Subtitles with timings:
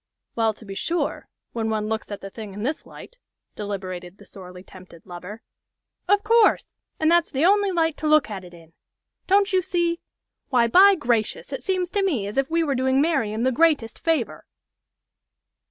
[0.35, 3.19] "Well, to be sure when one looks at the thing in this light,"
[3.55, 5.43] deliberated the sorely tempted lover.
[6.07, 6.75] "Of course!
[6.99, 8.73] And that's the only light to look at it in!
[9.27, 9.99] Don't you see?
[10.49, 11.53] Why, by gracious!
[11.53, 14.47] it seems to me as if we were doing Marian the greatest favor."